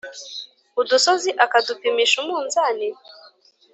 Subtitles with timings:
[0.81, 2.87] udusozi akadupimisha umunzani?